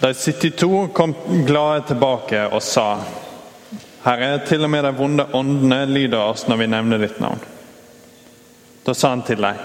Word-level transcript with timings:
De 0.00 0.14
72 0.14 0.88
kom 0.92 1.14
glade 1.46 1.82
tilbake 1.82 2.46
og 2.48 2.62
sa, 2.64 3.02
Herre, 4.00 4.38
til 4.48 4.64
og 4.64 4.70
med 4.72 4.86
de 4.86 4.94
vonde 4.96 5.26
åndene 5.36 5.82
lyder 5.90 6.22
oss 6.24 6.46
når 6.48 6.62
vi 6.62 6.68
nevner 6.72 7.02
ditt 7.02 7.18
navn. 7.20 7.42
Da 8.86 8.94
sa 8.96 9.10
han 9.12 9.26
til 9.28 9.44
dem, 9.44 9.60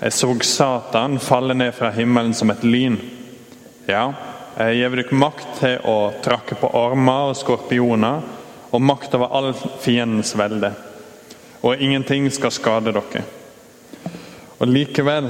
Jeg 0.00 0.12
så 0.12 0.30
Satan 0.40 1.18
falle 1.20 1.54
ned 1.54 1.74
fra 1.76 1.90
himmelen 1.92 2.32
som 2.34 2.50
et 2.50 2.64
lyn. 2.64 2.96
Ja, 3.84 4.14
jeg 4.56 4.80
gir 4.80 4.96
dere 4.96 5.20
makt 5.20 5.48
til 5.60 5.84
å 5.84 5.98
trakke 6.24 6.56
på 6.56 6.72
ormer 6.72 7.34
og 7.34 7.36
skorpioner 7.36 8.24
og 8.72 8.80
makt 8.80 9.20
over 9.20 9.36
all 9.36 9.52
fiendens 9.84 10.32
velde. 10.38 10.72
Og 11.60 11.76
ingenting 11.76 12.30
skal 12.32 12.56
skade 12.56 12.94
dere. 12.96 13.26
Og 14.60 14.70
likevel, 14.70 15.28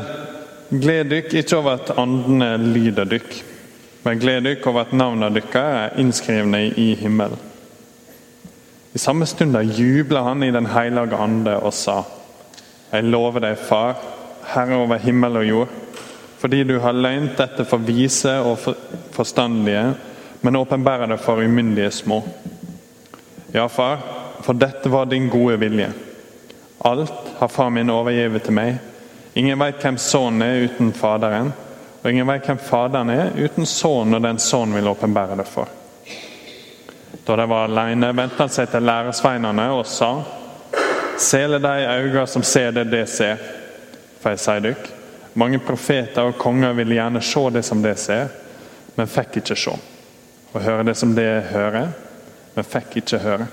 gled 0.71 1.11
dere 1.11 1.43
ikke 1.43 1.59
over 1.59 1.81
at 1.81 1.97
åndene 1.99 2.55
lyder 2.71 3.17
dere, 3.17 3.49
men 4.03 4.19
gled 4.19 4.45
dykk 4.45 4.67
over 4.67 4.87
at 4.87 4.95
navnene 4.97 5.31
deres 5.35 5.57
er 5.59 6.01
innskrevne 6.01 6.65
i 6.77 6.95
himmelen. 6.99 7.39
I 8.93 9.01
samme 9.01 9.27
stund 9.27 9.57
jubla 9.77 10.23
han 10.23 10.43
i 10.43 10.51
Den 10.51 10.67
hellige 10.67 11.17
ande 11.17 11.57
og 11.57 11.73
sa:" 11.73 12.03
Jeg 12.93 13.05
lover 13.05 13.41
deg, 13.41 13.57
Far, 13.57 13.97
Herre 14.53 14.77
over 14.77 14.99
himmel 14.99 15.37
og 15.37 15.47
jord, 15.49 15.69
fordi 16.39 16.65
du 16.65 16.79
har 16.79 16.93
løynt 16.93 17.39
dette 17.39 17.65
for 17.65 17.79
vise 17.79 18.35
og 18.43 18.59
forstandige, 19.13 19.95
men 20.43 20.57
åpenbærer 20.57 21.07
det 21.07 21.21
for 21.21 21.41
umyndige 21.41 21.91
små. 21.91 22.23
Ja, 23.55 23.67
far, 23.67 23.99
for 24.43 24.53
dette 24.53 24.91
var 24.91 25.05
din 25.05 25.29
gode 25.29 25.59
vilje. 25.61 25.93
Alt 26.85 27.13
har 27.39 27.49
far 27.49 27.69
min 27.71 27.91
overgivet 27.91 28.43
til 28.43 28.53
meg. 28.53 28.79
Ingen 29.35 29.59
veit 29.61 29.81
hvem 29.81 29.97
sønnen 29.97 30.43
er 30.43 30.65
uten 30.67 30.93
Faderen, 30.93 31.53
og 32.03 32.11
ingen 32.11 32.27
veit 32.27 32.47
hvem 32.47 32.59
Faderen 32.59 33.11
er 33.15 33.37
uten 33.39 33.67
Sønnen 33.67 34.19
og 34.19 34.25
den 34.25 34.39
Sønnen 34.43 34.75
vil 34.75 34.91
åpenbære 34.91 35.39
det 35.39 35.47
for. 35.47 35.71
Da 37.23 37.37
de 37.39 37.47
var 37.47 37.69
alene, 37.69 38.11
vendte 38.17 38.43
han 38.43 38.51
seg 38.51 38.71
til 38.73 38.83
læresveinene 38.83 39.69
og 39.71 39.87
sa:" 39.87 40.15
Sele 41.19 41.59
de 41.63 41.87
øyne 41.87 42.27
som 42.27 42.43
ser 42.43 42.73
det 42.73 42.91
de 42.91 43.07
ser. 43.07 43.37
For 44.21 44.31
jeg 44.31 44.39
sier 44.39 44.61
dere, 44.61 44.89
mange 45.35 45.59
profeter 45.59 46.23
og 46.23 46.39
konger 46.39 46.73
ville 46.73 46.95
gjerne 46.95 47.23
se 47.23 47.43
det 47.51 47.65
som 47.65 47.83
de 47.83 47.95
ser, 47.97 48.29
men 48.97 49.07
fikk 49.07 49.37
ikke 49.37 49.57
se. 49.57 49.77
Og 50.53 50.63
høre 50.63 50.85
det 50.85 50.97
som 50.97 51.15
de 51.15 51.27
hører, 51.53 51.93
men 52.55 52.65
fikk 52.65 52.97
ikke 52.97 53.19
høre. 53.19 53.47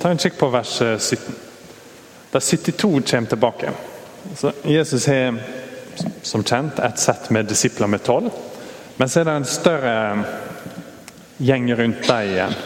Ta 0.00 0.10
en 0.10 0.18
kikk 0.18 0.38
på 0.38 0.48
vers 0.50 0.78
17. 0.78 1.45
Da 2.36 2.40
72 2.40 3.02
kommer 3.10 3.28
tilbake. 3.28 3.70
Så 4.36 4.52
Jesus 4.62 5.06
har 5.06 5.34
som 6.22 6.42
kjent 6.44 6.78
et 6.78 6.98
sett 6.98 7.30
med 7.30 7.46
disipler 7.48 7.88
med 7.88 8.02
tolv. 8.04 8.28
Men 8.96 9.08
så 9.08 9.22
er 9.22 9.24
det 9.24 9.36
en 9.38 9.46
større 9.48 9.94
gjeng 11.40 11.70
rundt 11.78 12.02
dem 12.04 12.26
igjen, 12.34 12.56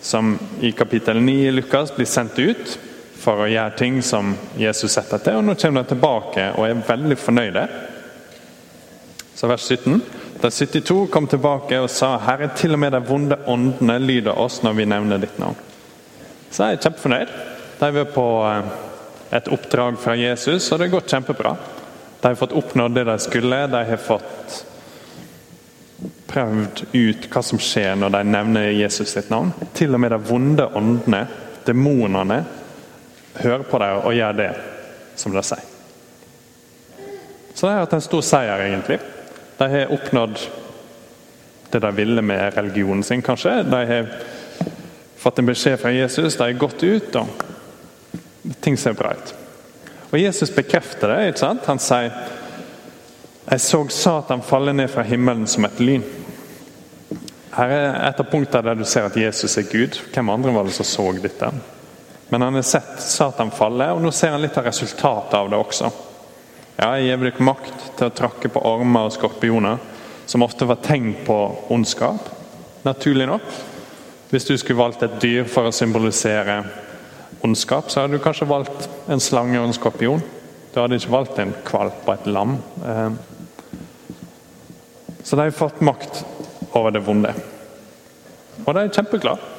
som 0.00 0.30
i 0.60 0.70
kapittel 0.72 1.20
9 1.20 1.34
i 1.48 1.50
Lukas 1.52 1.92
blir 1.92 2.08
sendt 2.08 2.38
ut 2.38 2.78
for 3.20 3.42
å 3.44 3.48
gjøre 3.50 3.74
ting 3.76 3.98
som 4.00 4.30
Jesus 4.56 4.96
setter 4.96 5.20
til. 5.20 5.36
Og 5.36 5.44
nå 5.44 5.56
kommer 5.60 5.84
de 5.84 5.92
tilbake 5.92 6.46
og 6.54 6.64
er 6.64 6.80
veldig 6.88 7.18
fornøyde. 7.20 7.66
Så 9.34 9.52
vers 9.52 9.68
17. 9.68 10.00
Da 10.40 10.48
72 10.48 10.96
kom 11.12 11.28
tilbake 11.28 11.82
og 11.84 11.90
sa 11.92 12.14
Herre, 12.24 12.48
til 12.56 12.72
og 12.72 12.80
med 12.80 12.96
de 12.96 13.04
vonde 13.04 13.36
åndene 13.44 14.00
lyder 14.00 14.40
oss 14.40 14.62
når 14.64 14.80
vi 14.80 14.88
nevner 14.96 15.20
ditt 15.20 15.36
navn. 15.44 15.60
Så 16.48 16.70
jeg 16.70 16.80
er 16.80 16.82
kjempefornøyd. 16.88 17.36
De 17.84 17.92
er 17.92 18.10
på 18.16 18.26
et 19.34 19.48
oppdrag 19.50 19.98
fra 19.98 20.14
Jesus, 20.16 20.70
og 20.72 20.78
det 20.78 20.88
har 20.88 20.94
gått 20.98 21.10
kjempebra. 21.10 21.56
De 22.20 22.28
har 22.28 22.38
fått 22.38 22.54
oppnådd 22.56 22.94
det 22.94 23.04
de 23.04 23.18
skulle. 23.18 23.66
De 23.66 23.80
har 23.84 24.00
fått 24.00 24.64
prøvd 26.30 26.84
ut 26.92 27.26
hva 27.30 27.42
som 27.42 27.60
skjer 27.62 27.98
når 27.98 28.14
de 28.14 28.20
nevner 28.30 28.70
Jesus 28.74 29.10
sitt 29.16 29.30
navn. 29.32 29.52
Til 29.74 29.94
og 29.94 30.02
med 30.02 30.14
de 30.14 30.20
vonde 30.30 30.66
åndene, 30.78 31.24
demonene, 31.66 32.38
hører 33.40 33.66
på 33.66 33.80
dem 33.82 34.02
og 34.04 34.14
gjør 34.14 34.36
det 34.38 34.50
som 35.18 35.34
de 35.34 35.42
sier. 35.46 35.70
Så 37.54 37.66
de 37.66 37.72
har 37.72 37.84
hatt 37.84 37.94
en 37.94 38.02
stor 38.02 38.22
seier, 38.26 38.64
egentlig. 38.66 38.98
De 39.58 39.68
har 39.70 39.92
oppnådd 39.94 40.38
det 41.74 41.80
de 41.82 41.90
ville 41.94 42.22
med 42.22 42.54
religionen 42.54 43.02
sin, 43.06 43.22
kanskje. 43.22 43.60
De 43.66 43.82
har 43.90 44.08
fått 45.18 45.38
en 45.38 45.50
beskjed 45.50 45.78
fra 45.82 45.92
Jesus, 45.94 46.36
de 46.38 46.46
har 46.46 46.58
gått 46.58 46.82
ut, 46.82 47.16
og 47.18 47.53
ting 48.60 48.76
ser 48.76 48.96
bra 48.98 49.12
ut. 49.14 49.34
Og 50.10 50.18
Jesus 50.20 50.52
bekrefter 50.54 51.10
det. 51.10 51.28
ikke 51.28 51.42
sant? 51.42 51.66
Han 51.66 51.80
sier 51.82 52.12
jeg 53.44 53.60
så 53.60 53.82
Satan 53.92 54.42
falle 54.42 54.72
ned 54.72 54.88
fra 54.88 55.02
himmelen 55.04 55.46
som 55.46 55.66
et 55.68 55.80
lyn. 55.80 56.04
Her 57.54 57.70
er 57.70 57.96
et 58.08 58.20
av 58.20 58.26
punktene 58.30 58.64
der 58.64 58.78
du 58.78 58.86
ser 58.88 59.04
at 59.06 59.16
Jesus 59.20 59.58
er 59.60 59.66
Gud. 59.68 59.98
Hvem 60.14 60.30
andre 60.32 60.54
var 60.54 60.64
det 60.64 60.72
som 60.74 60.88
så 60.88 61.04
dette? 61.20 61.50
Men 62.32 62.42
han 62.42 62.56
har 62.56 62.64
sett 62.66 63.02
Satan 63.04 63.52
falle, 63.54 63.90
og 63.92 64.00
nå 64.02 64.10
ser 64.10 64.32
han 64.32 64.42
litt 64.42 64.56
av 64.58 64.64
resultatet 64.64 65.36
av 65.38 65.50
det 65.52 65.60
også. 65.60 65.90
Ja, 66.78 66.96
Jeg 66.96 67.04
gir 67.04 67.20
dere 67.26 67.46
makt 67.46 67.84
til 67.98 68.08
å 68.08 68.14
trakke 68.16 68.48
på 68.50 68.64
ormer 68.64 69.06
og 69.06 69.14
skorpioner, 69.14 69.78
som 70.26 70.42
ofte 70.42 70.66
var 70.66 70.80
tegn 70.82 71.12
på 71.26 71.36
ondskap. 71.70 72.32
Naturlig 72.82 73.28
nok. 73.28 73.44
Hvis 74.30 74.48
du 74.48 74.56
skulle 74.58 74.80
valgt 74.80 75.04
et 75.04 75.20
dyr 75.20 75.44
for 75.44 75.68
å 75.68 75.74
symbolisere 75.74 76.62
ondskap, 77.44 77.90
så 77.90 78.00
hadde 78.00 78.16
du 78.16 78.24
kanskje 78.24 78.48
valgt 78.48 78.88
en 79.10 79.20
slange 79.20 79.60
og 79.60 79.68
en 79.68 79.76
skorpion. 79.76 80.22
Du 80.74 80.80
hadde 80.80 80.96
ikke 80.98 81.12
valgt 81.12 81.38
en 81.38 81.54
kvalp 81.66 82.06
og 82.08 82.14
et 82.16 82.28
lam. 82.32 82.56
Eh, 82.84 83.10
så 85.24 85.36
de 85.36 85.46
har 85.46 85.56
fått 85.56 85.80
makt 85.84 86.24
over 86.72 86.90
det 86.92 87.04
vonde. 87.04 87.30
Og 88.64 88.74
de 88.74 88.80
er 88.82 88.92
kjempeglade. 88.92 89.52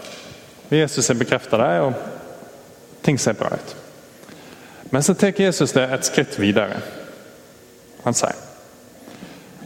Jesus 0.69 1.07
har 1.07 1.17
bekrefta 1.19 1.57
det, 1.61 1.71
og 1.85 3.01
ting 3.05 3.19
ser 3.21 3.37
bra 3.37 3.53
ut. 3.53 3.75
Men 4.89 5.03
så 5.03 5.13
tar 5.13 5.37
Jesus 5.37 5.73
det 5.73 5.85
et 5.93 6.07
skritt 6.07 6.39
videre. 6.39 6.81
Han 8.05 8.13
sier 8.17 8.41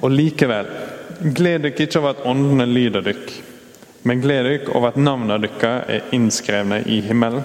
Og 0.01 0.11
likevel, 0.11 0.67
gled 1.35 1.65
dere 1.65 1.75
ikke 1.75 1.99
over 1.99 2.13
at 2.13 2.25
åndene 2.27 2.65
lyder 2.65 3.03
dere, 3.03 3.39
men 4.07 4.21
gled 4.23 4.45
dere 4.47 4.75
over 4.75 4.93
at 4.93 4.99
navnene 4.99 5.41
deres 5.43 5.89
er 5.91 6.13
innskrevne 6.15 6.83
i 6.87 7.01
himmelen. 7.03 7.43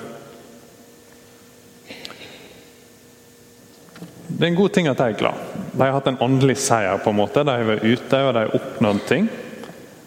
Det 4.34 4.42
er 4.42 4.50
en 4.50 4.58
god 4.58 4.72
ting 4.74 4.88
at 4.90 4.98
de 4.98 5.06
er 5.12 5.18
glad. 5.18 5.42
De 5.72 5.82
har 5.82 5.94
hatt 5.94 6.08
en 6.10 6.18
åndelig 6.22 6.56
seier. 6.58 6.98
på 6.98 7.10
en 7.10 7.16
måte. 7.16 7.44
De 7.44 7.50
har 7.50 7.68
vært 7.68 7.84
ute 7.84 8.22
og 8.26 8.34
de 8.34 8.42
har 8.42 8.56
oppnådd 8.58 9.02
ting. 9.06 9.28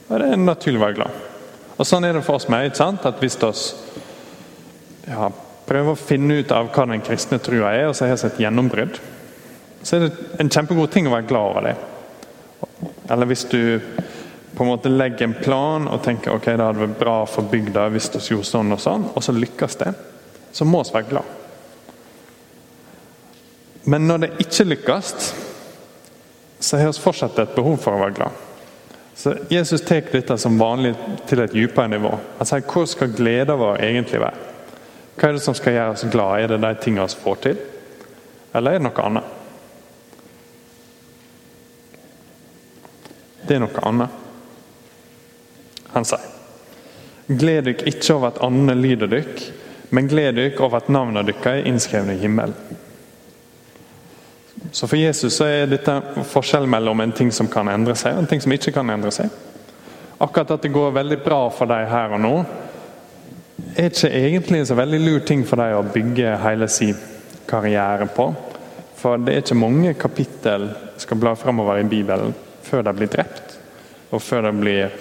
Og 0.10 0.20
det 0.20 0.32
er 0.32 0.42
naturlig 0.42 0.82
å 0.82 0.86
være 0.86 0.98
glad. 1.00 1.22
Og 1.78 1.86
Sånn 1.88 2.04
er 2.04 2.14
det 2.14 2.24
for 2.26 2.36
oss 2.36 2.50
med. 2.50 2.66
ikke 2.66 2.82
sant? 2.82 3.06
At 3.06 3.20
Hvis 3.20 3.38
vi 3.40 3.52
ja, 5.08 5.30
prøver 5.68 5.94
å 5.94 6.00
finne 6.00 6.42
ut 6.42 6.52
av 6.52 6.72
hva 6.74 6.86
den 6.92 7.02
kristne 7.02 7.40
trua 7.40 7.72
er, 7.72 7.88
og 7.88 7.96
så 7.96 8.08
har 8.08 8.18
vi 8.18 8.28
et 8.28 8.42
gjennombrudd, 8.44 9.00
så 9.84 9.96
er 9.96 10.08
det 10.08 10.12
en 10.42 10.50
kjempegod 10.50 10.92
ting 10.92 11.08
å 11.08 11.14
være 11.14 11.28
glad 11.30 11.52
over 11.52 11.68
det. 11.70 11.76
Eller 13.09 13.30
hvis 13.30 13.46
du 13.48 13.80
på 14.58 14.64
en 14.66 14.72
måte 14.72 14.90
legger 14.90 15.28
en 15.28 15.38
plan 15.40 15.88
og 15.88 16.02
tenker 16.04 16.34
ok, 16.34 16.50
det 16.50 16.66
hadde 16.66 16.82
vært 16.82 17.00
bra 17.00 17.18
for 17.30 17.48
bygda 17.48 17.88
hvis 17.94 18.09
vi 18.16 18.24
gjorde 18.34 18.50
sånn 18.50 18.74
og 18.74 18.82
sånn, 18.82 19.09
og 19.14 19.24
så 19.24 19.36
lykkes 19.36 19.80
det, 19.84 19.92
så 20.52 20.66
må 20.66 20.82
vi 20.84 20.96
være 20.98 21.12
glad. 21.14 21.37
Men 23.88 24.08
når 24.08 24.18
det 24.24 24.30
ikke 24.44 24.66
lykkes, 24.68 25.14
så 26.59 26.78
har 26.78 26.92
vi 26.92 27.00
fortsatt 27.00 27.40
et 27.40 27.56
behov 27.56 27.78
for 27.80 27.96
å 27.96 28.02
være 28.02 28.16
glad. 28.18 28.44
Så 29.18 29.34
Jesus 29.50 29.81
tar 29.81 30.09
dette 30.12 30.36
som 30.38 30.59
vanlig 30.59 30.92
til 31.30 31.40
et 31.42 31.53
dypere 31.56 31.90
nivå. 31.90 32.12
Han 32.38 32.50
sier 32.50 32.66
hvor 32.68 32.86
skal 32.90 33.16
gleden 33.16 33.58
vår 33.58 33.80
egentlig 33.88 34.20
være? 34.22 34.44
Hva 35.18 35.30
er 35.30 35.38
det 35.38 35.44
som 35.46 35.56
skal 35.58 35.74
gjøre 35.74 35.94
oss 35.96 36.06
glad? 36.14 36.42
Er 36.44 36.52
det 36.52 36.59
de 36.62 36.72
tingene 36.84 37.08
vi 37.08 37.24
får 37.24 37.40
til, 37.46 37.62
eller 38.53 38.76
er 38.76 38.81
det 38.81 38.86
noe 38.86 39.06
annet? 39.08 39.36
Det 43.47 43.56
er 43.56 43.64
noe 43.64 43.85
annet. 43.88 44.26
Han 45.94 46.06
sier 46.06 46.34
Gled 47.28 47.66
dere 47.67 47.88
ikke 47.90 48.14
over 48.14 48.29
at 48.29 48.38
andene 48.46 48.76
lyder 48.79 49.09
dere, 49.11 49.47
men 49.91 50.08
gled 50.08 50.38
dere 50.38 50.61
over 50.64 50.78
at 50.79 50.91
navnene 50.91 51.26
deres 51.28 51.50
er 51.50 51.66
innskrevet 51.67 52.16
i 52.16 52.22
himmelen. 52.22 52.56
Så 54.78 54.88
For 54.88 55.00
Jesus 55.00 55.34
så 55.34 55.46
er 55.50 55.70
dette 55.72 55.94
forskjell 56.29 56.68
mellom 56.70 57.00
en 57.02 57.12
ting 57.18 57.32
som 57.34 57.47
kan 57.50 57.66
endre 57.72 57.96
seg, 57.97 58.14
og 58.14 58.22
en 58.22 58.28
ting 58.29 58.41
som 58.44 58.52
ikke 58.53 58.76
kan 58.76 58.91
endre 58.94 59.09
seg. 59.09 59.32
Akkurat 60.22 60.52
at 60.53 60.68
det 60.68 60.70
går 60.70 60.91
veldig 60.94 61.16
bra 61.24 61.40
for 61.50 61.66
dem 61.72 61.88
her 61.90 62.12
og 62.14 62.22
nå, 62.22 62.34
er 63.74 63.88
ikke 63.90 64.12
egentlig 64.20 64.59
en 64.62 64.68
så 64.70 64.78
veldig 64.78 65.00
lur 65.02 65.24
ting 65.26 65.41
for 65.50 65.58
dem 65.58 65.79
å 65.79 65.88
bygge 65.96 66.35
hele 66.44 66.68
sin 66.70 66.94
karriere 67.50 68.06
på. 68.14 68.28
For 69.00 69.18
det 69.18 69.34
er 69.34 69.41
ikke 69.41 69.58
mange 69.58 69.96
kapittel 69.97 70.68
skal 71.02 71.22
bla 71.23 71.34
framover 71.41 71.82
i 71.82 71.90
Bibelen 71.90 72.38
før 72.68 72.85
de 72.85 72.94
blir 73.00 73.09
drept, 73.16 73.58
og 74.14 74.22
før 74.22 74.46
de 74.46 74.53
blir 74.59 74.94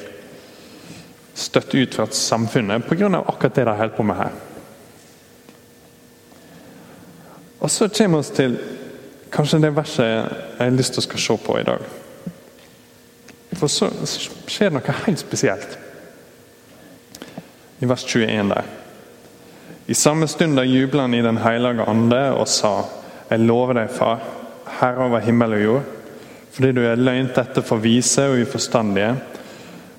støtt 1.36 1.76
ut 1.76 1.98
fra 2.00 2.08
samfunnet 2.16 2.88
pga. 2.88 3.12
akkurat 3.18 3.60
det 3.60 3.68
de 3.68 3.76
holder 3.82 3.96
på 4.00 4.08
med 4.08 4.20
her. 4.22 4.40
Og 7.60 7.70
så 7.70 7.92
kommer 7.92 8.24
vi 8.24 8.40
til 8.40 8.58
kanskje 9.36 9.60
det 9.60 9.74
verset 9.76 10.06
jeg 10.06 10.58
har 10.58 10.74
lyst 10.74 10.96
til 10.96 11.02
å 11.02 11.06
skal 11.06 11.22
se 11.22 11.36
på 11.44 11.58
i 11.60 11.66
dag. 11.66 11.84
For 13.56 13.72
så 13.72 13.90
skjer 14.48 14.70
det 14.70 14.78
noe 14.78 14.96
helt 15.04 15.20
spesielt. 15.20 15.76
I 17.80 17.88
vers 17.88 18.04
21 18.08 18.52
der. 18.52 18.68
I 19.86 19.94
samme 19.94 20.26
stund 20.28 20.58
jubla 20.64 21.04
han 21.04 21.14
i 21.14 21.22
Den 21.22 21.36
hellige 21.36 21.84
ande 21.86 22.22
og 22.32 22.48
sa:" 22.48 22.84
Jeg 23.30 23.40
lover 23.40 23.74
deg, 23.74 23.90
Far, 23.90 24.20
Herre 24.80 25.04
over 25.04 25.20
himmel 25.20 25.52
og 25.52 25.62
jord, 25.62 25.82
fordi 26.52 26.72
du 26.72 26.84
er 26.86 26.96
løynt 26.96 27.34
dette 27.34 27.62
for 27.62 27.82
vise 27.82 28.22
og 28.22 28.38
uforstandige, 28.38 29.16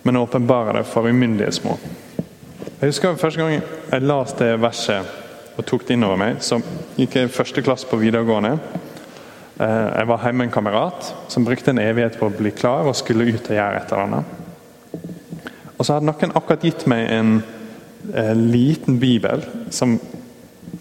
men 0.04 0.18
åpenbarer 0.18 0.78
det 0.78 0.86
for 0.86 1.10
umyndige 1.10 1.52
små. 1.52 1.78
Jeg 2.82 2.90
husker 2.90 3.16
Første 3.16 3.42
gang 3.42 3.62
jeg 3.92 4.02
leste 4.02 4.46
det 4.46 4.62
verset 4.62 5.06
og 5.58 5.66
tok 5.66 5.88
det 5.88 5.94
inn 5.94 6.04
over 6.04 6.16
meg, 6.16 6.38
så 6.40 6.62
gikk 6.98 7.16
jeg 7.16 7.26
i 7.26 7.34
første 7.34 7.62
klasse 7.62 7.88
på 7.88 7.98
videregående. 7.98 8.58
Eh, 9.60 9.90
jeg 9.98 10.08
var 10.08 10.24
hjemme 10.24 10.44
med 10.44 10.50
en 10.50 10.54
kamerat 10.54 11.14
som 11.28 11.46
brukte 11.46 11.74
en 11.74 11.82
evighet 11.82 12.20
på 12.20 12.30
å 12.30 12.38
bli 12.38 12.52
klar 12.56 12.88
og 12.88 12.98
skulle 12.98 13.28
ut 13.30 13.50
og 13.50 13.58
gjøre 13.58 13.82
et 13.82 13.94
eller 13.94 14.04
annet. 14.04 14.26
Og 15.78 15.86
så 15.86 15.94
hadde 15.98 16.10
noen 16.10 16.36
akkurat 16.38 16.66
gitt 16.66 16.88
meg 16.90 17.12
en 17.14 17.38
en 18.14 18.52
liten 18.52 19.00
bibel 19.00 19.46
som 19.70 20.00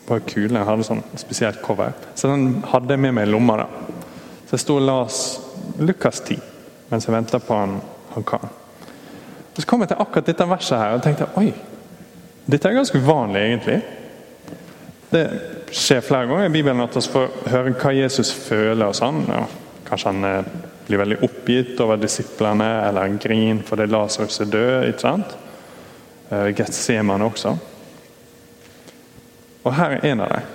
var 0.07 0.19
kul. 0.19 0.49
Den 0.53 0.67
hadde 0.67 0.87
sånn 0.87 1.03
spesielt 1.19 1.63
cover. 1.63 1.95
Så 2.15 2.31
den 2.31 2.63
hadde 2.71 2.95
jeg 2.95 3.03
med 3.03 3.17
meg 3.17 3.27
i 3.27 3.31
lomma. 3.31 3.57
da. 3.57 3.67
Så 4.47 4.57
jeg 4.57 4.65
sto 4.65 4.77
og 4.77 4.87
las 4.87 5.41
Lukas 5.79 6.21
10 6.21 6.39
mens 6.91 7.07
jeg 7.07 7.15
venta 7.15 7.39
på 7.43 7.55
han, 7.55 7.81
han 8.15 8.25
kan. 8.25 8.49
Så 9.57 9.67
kom 9.67 9.83
jeg 9.83 9.91
til 9.91 9.99
akkurat 10.01 10.27
dette 10.27 10.47
verset 10.47 10.79
her 10.79 10.95
og 10.95 11.03
tenkte 11.03 11.27
oi, 11.41 11.49
dette 12.47 12.69
er 12.69 12.77
ganske 12.77 12.99
uvanlig, 13.01 13.41
egentlig. 13.43 13.81
Det 15.11 15.23
skjer 15.71 16.01
flere 16.05 16.27
ganger 16.31 16.49
i 16.49 16.55
Bibelen 16.55 16.85
at 16.85 16.97
vi 16.97 17.05
får 17.13 17.31
høre 17.51 17.75
hva 17.75 17.95
Jesus 17.95 18.33
føler. 18.33 18.87
og 18.87 18.97
sånn. 18.99 19.25
Ja, 19.29 19.45
kanskje 19.89 20.13
han 20.13 20.25
eh, 20.29 20.51
blir 20.87 21.03
veldig 21.03 21.23
oppgitt 21.27 21.81
over 21.83 21.99
disiplene, 22.01 22.69
eller 22.89 23.07
han 23.07 23.19
griner 23.23 23.65
fordi 23.67 23.89
Lasarus 23.91 24.41
er 24.41 24.53
død. 24.53 24.89
ikke 24.91 25.07
sant? 25.07 25.37
Eh, 26.31 26.53
Getsemane 26.57 27.25
også. 27.25 27.57
Og 29.67 29.75
her 29.75 29.97
er 29.97 30.13
en 30.13 30.21
av 30.21 30.31
dem. 30.31 30.53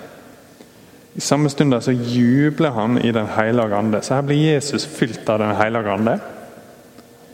I 1.14 1.20
samme 1.20 1.50
stund 1.52 1.76
så 1.84 1.92
jubler 1.92 2.72
han 2.72 2.96
i 2.98 3.10
Den 3.12 3.26
hellige 3.26 3.76
ande. 3.76 4.00
Så 4.02 4.14
her 4.14 4.22
blir 4.22 4.54
Jesus 4.54 4.86
fylt 4.86 5.28
av 5.28 5.38
Den 5.38 5.56
hellige 5.56 5.92
ande, 5.92 6.20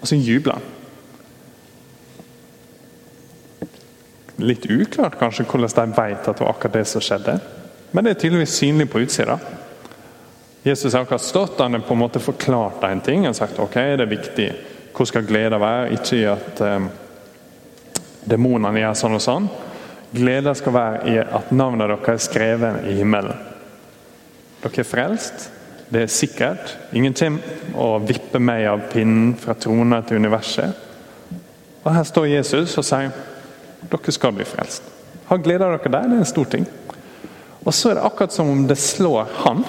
og 0.01 0.09
så 0.09 0.17
jubler 0.17 0.59
han. 0.59 0.75
Litt 4.39 4.67
uklart 4.71 5.19
kanskje 5.19 5.45
hvordan 5.51 5.71
de 5.75 5.97
vet 5.99 6.29
at 6.29 6.39
det 6.39 6.45
var 6.45 6.53
akkurat 6.53 6.75
det 6.79 6.85
som 6.87 7.03
skjedde, 7.03 7.41
men 7.91 8.05
det 8.05 8.11
er 8.11 8.21
tydeligvis 8.21 8.57
synlig 8.61 8.91
på 8.91 9.01
utsida. 9.01 9.39
Jesus 10.63 10.93
har 10.93 11.07
akkurat 11.07 11.25
stått 11.25 11.61
han 11.61 11.73
har 11.73 11.81
på 11.81 11.95
en 11.95 12.03
måte 12.03 12.21
forklart 12.21 12.85
en 12.85 13.01
ting. 13.01 13.23
Han 13.23 13.33
har 13.33 13.39
sagt 13.39 13.59
ok, 13.59 13.75
det 13.75 14.05
er 14.05 14.11
viktig. 14.11 14.49
Hvor 14.93 15.07
skal 15.09 15.27
glede 15.27 15.61
være? 15.61 15.93
Ikke 15.95 16.17
i 16.19 16.25
at 16.29 16.61
um, 16.61 16.89
demonene 18.29 18.83
gjør 18.83 18.99
sånn 18.99 19.17
og 19.17 19.23
sånn. 19.25 19.47
Glede 20.13 20.55
skal 20.59 20.75
være 20.75 21.13
i 21.13 21.15
at 21.23 21.53
navnet 21.55 21.89
deres 21.93 22.11
er 22.11 22.27
skrevet 22.27 22.89
i 22.91 22.99
himmelen. 22.99 23.47
Dere 24.63 24.83
er 24.83 24.89
frelst. 24.89 25.49
Det 25.89 26.03
er 26.05 26.13
sikkert. 26.13 26.75
Ingen 26.93 27.15
kommer 27.17 27.77
og 27.81 28.09
vipper 28.09 28.43
meg 28.43 28.67
av 28.69 28.83
pinnen 28.93 29.33
fra 29.41 29.55
trona 29.57 30.03
til 30.05 30.21
universet. 30.21 30.85
Og 31.85 31.95
Her 31.95 32.05
står 32.05 32.29
Jesus 32.35 32.77
og 32.77 32.85
sier 32.85 33.15
dere 33.89 34.13
skal 34.13 34.35
bli 34.37 34.45
frelst. 34.45 34.85
Ha 35.31 35.39
glede 35.41 35.65
av 35.65 35.79
dere 35.79 35.93
der, 35.93 36.11
det 36.11 36.19
er 36.19 36.27
en 36.27 36.29
stor 36.29 36.51
ting. 36.51 36.67
Og 37.65 37.75
så 37.75 37.91
er 37.91 37.99
det 37.99 38.07
akkurat 38.07 38.33
som 38.33 38.51
om 38.51 38.65
det 38.69 38.79
slår 38.81 39.27
han. 39.43 39.65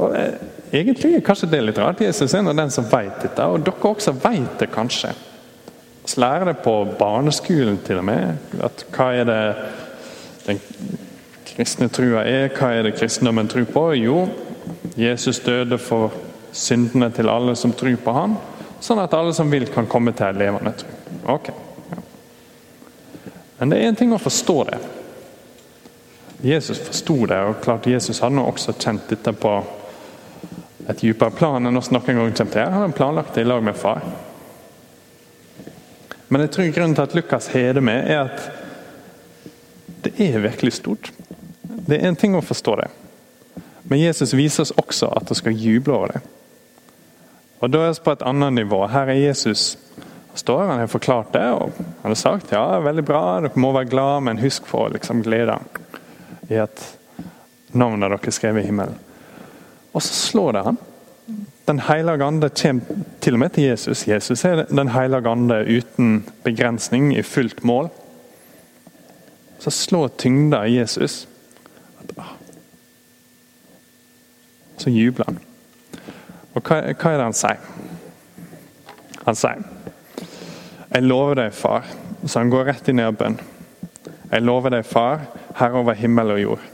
Og 0.00 0.16
eh, 0.16 0.34
Egentlig 0.70 1.16
er 1.16 1.22
kanskje 1.26 1.48
det 1.50 1.64
litt 1.64 1.78
rart. 1.82 2.00
Jesus 2.00 2.34
er 2.34 2.46
den 2.46 2.70
som 2.70 2.86
vet 2.86 3.24
dette, 3.24 3.42
og 3.42 3.64
dere 3.66 3.90
også 3.90 4.12
vet 4.22 4.60
det 4.60 4.68
kanskje. 4.70 5.10
Vi 6.04 6.20
lærer 6.22 6.44
det 6.46 6.60
på 6.62 6.74
barneskolen 6.98 7.80
til 7.86 7.98
og 7.98 8.06
med. 8.06 8.38
At 8.62 8.84
hva 8.94 9.08
er 9.18 9.26
det 9.26 9.40
den 10.46 10.60
kristne 11.48 11.90
trua 11.90 12.22
er? 12.22 12.52
Hva 12.54 12.70
er 12.76 12.86
det 12.86 12.94
kristendommen 13.00 13.50
tror 13.50 13.66
på? 13.66 13.84
Jo, 13.98 14.28
Jesus 14.94 15.42
døde 15.42 15.78
for 15.78 16.14
syndene 16.52 17.10
til 17.14 17.28
alle 17.30 17.56
som 17.58 17.74
tror 17.74 17.98
på 18.04 18.14
han, 18.14 18.38
sånn 18.82 19.02
at 19.02 19.14
alle 19.14 19.34
som 19.34 19.50
vil, 19.50 19.66
kan 19.74 19.90
komme 19.90 20.14
til 20.14 20.30
ei 20.30 20.38
levende 20.38 20.72
tro. 20.78 20.94
Okay. 21.34 21.54
Ja. 21.90 22.00
Men 23.58 23.74
det 23.74 23.78
er 23.78 23.90
en 23.90 23.98
ting 23.98 24.14
å 24.14 24.22
forstå 24.22 24.58
det. 24.70 24.80
Jesus 26.42 26.78
forsto 26.80 27.26
det, 27.26 27.38
og 27.44 27.60
klart 27.64 27.86
Jesus 27.86 28.22
hadde 28.24 28.40
også 28.40 28.72
kjent 28.80 29.10
dette 29.10 29.32
på 29.36 29.52
et 30.88 31.02
dypere 31.02 31.34
plan 31.36 31.66
enn 31.68 31.76
oss 31.76 31.90
noen 31.92 32.06
gang 32.06 32.32
kommer 32.32 32.54
til. 32.54 32.64
Han 32.64 32.84
hadde 32.84 32.96
planlagt 32.96 33.36
det 33.36 33.44
i 33.44 33.48
lag 33.48 33.62
med 33.64 33.76
far. 33.76 34.00
Men 36.30 36.46
jeg 36.46 36.52
tror 36.54 36.72
grunnen 36.74 36.96
til 36.96 37.08
at 37.08 37.14
Lukas 37.18 37.50
har 37.52 37.74
det 37.76 37.82
med, 37.84 38.08
er 38.08 38.30
at 38.30 38.48
det 40.04 40.14
er 40.22 40.40
virkelig 40.40 40.78
stort. 40.78 41.10
Det 41.62 41.98
er 41.98 42.08
en 42.08 42.16
ting 42.16 42.36
å 42.38 42.44
forstå 42.44 42.76
det. 42.80 42.88
Men 43.90 44.00
Jesus 44.00 44.32
viser 44.38 44.64
oss 44.64 44.72
også 44.78 45.10
at 45.18 45.28
vi 45.30 45.36
skal 45.36 45.58
juble 45.58 45.96
over 45.96 46.14
det. 46.14 46.22
Og 47.60 47.70
Da 47.70 47.82
er 47.84 47.92
vi 47.92 48.04
på 48.04 48.14
et 48.14 48.24
annet 48.24 48.52
nivå. 48.62 48.86
Her 48.88 49.10
er 49.10 49.20
Jesus 49.20 49.76
står, 50.34 50.64
han 50.64 50.78
har 50.78 50.86
forklart 50.86 51.32
det, 51.32 51.44
og 51.52 51.72
han 51.76 52.14
har 52.14 52.14
sagt 52.14 52.52
ja, 52.54 52.78
veldig 52.80 53.04
bra, 53.04 53.40
dere 53.42 53.60
må 53.60 53.72
være 53.74 53.90
glad, 53.90 54.22
men 54.24 54.38
husk 54.38 54.68
på 54.70 54.86
liksom, 54.94 55.24
glede 55.26 55.58
i 56.50 56.58
at 56.60 56.82
navnet 57.72 58.10
deres 58.10 58.32
er 58.32 58.36
skrevet 58.36 58.64
i 58.64 58.70
himmelen. 58.70 58.98
Og 59.94 60.02
så 60.02 60.14
slår 60.14 60.52
det 60.52 60.64
han. 60.66 60.78
Den 61.66 61.78
hellige 61.86 62.24
ande 62.24 62.50
kommer 62.50 63.04
til 63.22 63.36
og 63.36 63.38
med 63.38 63.50
til 63.54 63.64
Jesus. 63.64 64.08
Jesus 64.08 64.44
er 64.44 64.64
den 64.64 64.88
hellige 64.88 65.28
ande 65.28 65.60
uten 65.78 66.24
begrensning, 66.44 67.12
i 67.16 67.22
fullt 67.22 67.64
mål. 67.64 67.90
Så 69.58 69.70
slår 69.70 70.08
tyngda 70.18 70.64
i 70.66 70.78
Jesus. 70.78 71.28
Ah. 72.18 72.34
Så 74.76 74.90
jubler 74.90 75.24
han. 75.28 75.38
Og 76.54 76.62
hva, 76.62 76.80
hva 76.80 77.12
er 77.12 77.20
det 77.20 77.26
han 77.28 77.36
sier? 77.36 77.60
Han 79.26 79.36
sier 79.38 79.62
Jeg 80.90 81.06
lover 81.06 81.38
deg, 81.38 81.54
far. 81.54 81.86
Så 82.26 82.40
han 82.40 82.50
går 82.50 82.66
rett 82.72 82.88
inn 82.90 82.98
i 82.98 83.10
bønn. 83.14 83.38
Jeg 84.30 84.42
lover 84.42 84.74
deg, 84.74 84.86
far, 84.86 85.22
Herre 85.58 85.80
over 85.80 85.98
himmel 85.98 86.36
og 86.36 86.40
jord 86.40 86.68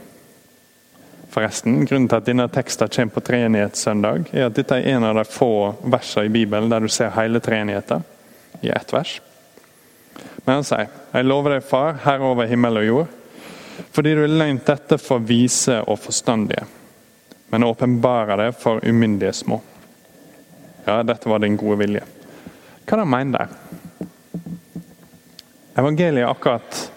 forresten. 1.37 1.85
Grunnen 1.85 2.07
til 2.09 2.17
at 2.17 2.25
denne 2.25 2.47
teksten 2.49 2.89
kommer 2.89 3.13
på 3.13 3.25
treenighetssøndag, 3.27 4.31
er 4.33 4.47
at 4.47 4.57
dette 4.57 4.77
er 4.77 4.95
en 4.95 5.05
av 5.05 5.19
de 5.19 5.25
få 5.29 5.51
versene 5.85 6.27
i 6.27 6.33
Bibelen 6.33 6.71
der 6.71 6.81
du 6.81 6.89
ser 6.91 7.13
hele 7.17 7.41
treenigheten 7.43 8.05
i 8.65 8.71
ett 8.73 8.93
vers. 8.93 9.19
Men 10.45 10.55
han 10.55 10.63
sier, 10.63 10.87
'Jeg 11.13 11.25
lover 11.25 11.53
deg, 11.53 11.63
Far, 11.63 11.93
Herre 12.03 12.23
over 12.23 12.47
himmel 12.47 12.77
og 12.77 12.85
jord', 12.85 13.07
fordi 13.91 14.15
du 14.15 14.21
har 14.21 14.27
løgnt 14.27 14.65
dette 14.65 14.97
for 14.97 15.19
vise 15.19 15.81
og 15.87 15.99
forstandige, 15.99 16.65
men 17.51 17.63
åpenbarer 17.63 18.37
det 18.37 18.55
for 18.55 18.79
umyndige 18.83 19.33
små. 19.33 19.61
Ja, 20.87 21.03
dette 21.03 21.29
var 21.29 21.39
din 21.39 21.57
gode 21.57 21.77
vilje. 21.77 22.01
Hva 22.85 22.93
er 22.93 22.97
det 22.97 23.05
han 23.05 23.09
mener 23.09 23.37
der? 23.37 23.47
Evangeliet 25.77 26.23
er 26.23 26.29
akkurat 26.29 26.91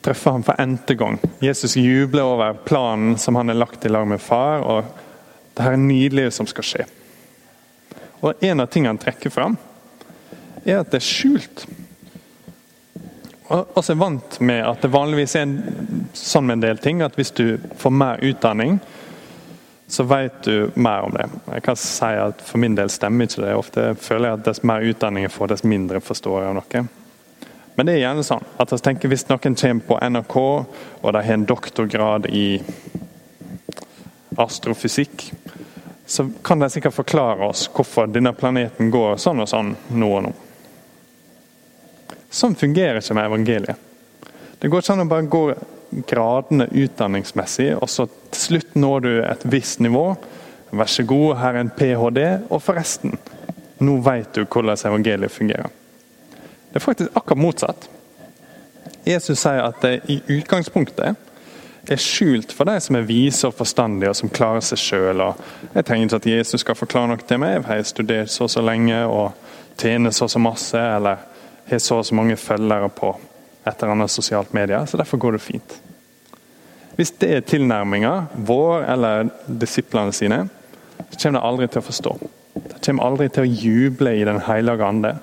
treffer 0.00 0.30
ham 0.30 0.44
for 0.46 0.60
n-te 0.60 0.94
gang. 0.94 1.18
Jesus 1.44 1.76
jubler 1.76 2.22
over 2.22 2.54
planen 2.64 3.18
som 3.18 3.36
han 3.36 3.48
har 3.48 3.60
lagt 3.60 3.84
i 3.84 3.88
lag 3.88 4.06
med 4.08 4.20
far, 4.20 4.64
og 4.64 4.84
det 5.54 5.66
her 5.66 5.76
er 5.76 5.82
nydelige 5.82 6.30
som 6.30 6.48
skal 6.48 6.64
skje. 6.64 6.86
Og 8.20 8.44
En 8.44 8.60
av 8.60 8.66
tingene 8.66 8.94
han 8.94 9.00
trekker 9.00 9.32
fram, 9.32 9.56
er 10.64 10.80
at 10.80 10.90
det 10.92 11.00
er 11.00 11.06
skjult. 11.06 11.64
Og 13.50 13.76
oss 13.80 13.90
er 13.90 13.98
vant 13.98 14.40
med 14.40 14.62
at 14.62 14.82
det 14.84 14.92
vanligvis 14.92 15.34
er 15.36 15.46
en, 15.46 16.08
sånn 16.14 16.46
med 16.46 16.58
en 16.58 16.66
del 16.68 16.78
ting 16.78 17.00
at 17.02 17.16
hvis 17.18 17.32
du 17.34 17.58
får 17.80 17.90
mer 17.90 18.20
utdanning, 18.22 18.78
så 19.90 20.04
vet 20.06 20.44
du 20.46 20.70
mer 20.78 21.08
om 21.08 21.16
det. 21.16 21.26
Jeg 21.56 21.64
kan 21.66 21.76
si 21.76 22.12
at 22.14 22.44
For 22.46 22.62
min 22.62 22.76
del 22.78 22.92
stemmer 22.94 23.26
ikke 23.26 23.42
det. 23.42 23.56
Ofte 23.58 23.86
føler 23.98 24.28
jeg 24.28 24.38
at 24.38 24.44
dess 24.46 24.62
mer 24.62 24.86
utdanning 24.86 25.26
jeg 25.26 25.34
får, 25.34 25.50
dess 25.50 25.66
mindre 25.66 25.98
forstår 26.04 26.44
jeg 26.44 26.52
av 26.52 26.58
noe. 26.60 26.84
Men 27.80 27.88
det 27.88 27.94
er 27.96 28.02
gjerne 28.02 28.22
sånn 28.28 28.42
at 28.60 28.72
jeg 28.74 28.82
tenker 28.84 29.08
hvis 29.08 29.22
noen 29.30 29.54
kommer 29.56 29.84
på 29.88 29.96
NRK 30.12 30.34
og 30.36 31.06
de 31.16 31.20
har 31.24 31.30
en 31.32 31.46
doktorgrad 31.48 32.26
i 32.28 32.60
astrofysikk, 34.36 35.24
så 36.04 36.26
kan 36.44 36.60
de 36.60 36.68
sikkert 36.68 36.98
forklare 36.98 37.48
oss 37.48 37.62
hvorfor 37.72 38.12
denne 38.12 38.34
planeten 38.36 38.92
går 38.92 39.16
sånn 39.24 39.40
og 39.40 39.48
sånn 39.48 39.72
nå 39.96 40.10
og 40.18 40.26
nå. 40.28 40.34
Sånn 42.28 42.58
fungerer 42.60 43.00
ikke 43.00 43.16
med 43.16 43.30
evangeliet. 43.32 43.88
Det 44.60 44.68
går 44.68 44.84
ikke 44.84 44.98
an 44.98 45.06
å 45.06 45.10
bare 45.16 45.32
gå 45.38 45.42
gradene 46.12 46.68
utdanningsmessig, 46.84 47.72
og 47.80 47.88
så 47.88 48.10
til 48.12 48.44
slutt 48.44 48.76
når 48.76 49.08
du 49.08 49.12
et 49.24 49.48
visst 49.56 49.80
nivå. 49.80 50.04
Vær 50.68 50.96
så 51.00 51.08
god, 51.08 51.38
her 51.40 51.56
er 51.56 51.64
en 51.64 51.72
ph.d., 51.80 52.30
og 52.52 52.60
forresten, 52.60 53.16
nå 53.80 54.00
vet 54.04 54.34
du 54.36 54.44
hvordan 54.44 54.76
evangeliet 54.92 55.40
fungerer. 55.40 55.79
Det 56.70 56.78
er 56.78 56.84
faktisk 56.84 57.16
akkurat 57.18 57.42
motsatt. 57.42 57.88
Jesus 59.04 59.40
sier 59.42 59.64
at 59.64 59.80
det 59.82 60.00
i 60.12 60.20
utgangspunktet 60.36 61.16
er 61.90 62.00
skjult 62.00 62.52
for 62.54 62.68
de 62.68 62.76
som 62.82 62.98
er 62.98 63.08
vise 63.08 63.48
og 63.48 63.56
forstandige 63.56 64.12
og 64.12 64.18
som 64.18 64.30
klarer 64.30 64.62
seg 64.64 64.78
sjøl. 64.78 65.24
Jeg 65.74 65.86
trenger 65.86 66.06
ikke 66.06 66.20
at 66.20 66.28
Jesus 66.30 66.64
skal 66.64 66.78
forklare 66.78 67.10
noe 67.10 67.26
til 67.26 67.40
meg. 67.42 67.56
Jeg 67.56 67.66
har 67.66 67.82
studert 67.88 68.32
så 68.32 68.46
og 68.46 68.52
så 68.52 68.62
lenge 68.62 69.00
og 69.08 69.32
tjener 69.80 70.14
så 70.14 70.28
og 70.28 70.34
så 70.34 70.42
masse, 70.42 70.78
eller 70.78 71.24
har 71.70 71.82
så 71.82 72.00
og 72.00 72.06
så 72.06 72.14
mange 72.14 72.36
følgere 72.36 72.90
på 72.92 73.14
et 73.66 73.74
eller 73.74 73.94
annet 73.94 74.12
sosialt 74.12 74.54
medie, 74.56 74.78
så 74.86 74.96
derfor 74.96 75.20
går 75.20 75.36
det 75.36 75.44
fint. 75.44 75.76
Hvis 76.96 77.12
det 77.20 77.30
er 77.32 77.46
tilnærminga 77.46 78.12
vår 78.34 78.84
eller 78.92 79.30
disiplene 79.46 80.12
sine, 80.12 80.42
så 81.10 81.18
kommer 81.22 81.40
de 81.40 81.46
aldri 81.48 81.68
til 81.68 81.80
å 81.80 81.86
forstå. 81.86 82.14
De 82.54 82.80
kommer 82.84 83.06
aldri 83.06 83.28
til 83.32 83.46
å 83.46 83.52
juble 83.64 84.14
i 84.16 84.24
Den 84.28 84.40
hellige 84.44 84.84
ande. 84.84 85.14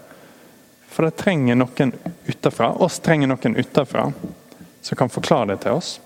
For 0.97 1.05
det 1.05 1.11
trenger 1.11 1.55
noen 1.55 1.91
utenfra, 2.25 2.71
oss 2.73 2.95
trenger 3.05 3.29
noen 3.29 3.55
utenfra 3.55 4.07
som 4.81 4.97
kan 4.97 5.11
forklare 5.13 5.51
det 5.51 5.59
til 5.61 5.75
oss. 5.77 5.99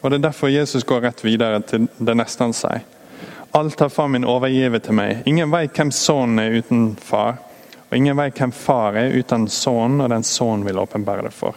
Og 0.00 0.10
Det 0.10 0.18
er 0.18 0.24
derfor 0.24 0.50
Jesus 0.50 0.82
går 0.82 1.04
rett 1.06 1.22
videre 1.22 1.60
til 1.62 1.86
det 2.02 2.16
neste 2.18 2.42
han 2.42 2.56
sier. 2.64 2.82
Alt 3.54 3.78
har 3.78 3.94
far 3.94 4.10
min 4.10 4.26
overgivet 4.26 4.88
til 4.88 4.98
meg. 4.98 5.22
Ingen 5.22 5.54
vet 5.54 5.78
hvem 5.78 5.94
sønnen 5.94 6.42
er 6.42 6.58
uten 6.58 6.84
far. 6.98 7.38
Og 7.92 7.94
ingen 7.94 8.18
vet 8.18 8.42
hvem 8.42 8.50
far 8.50 8.98
er 8.98 9.14
uten 9.14 9.46
sønnen, 9.46 10.02
og 10.02 10.10
den 10.10 10.26
sønnen 10.26 10.66
vil 10.66 10.82
åpenbære 10.82 11.28
det 11.30 11.34
for. 11.38 11.54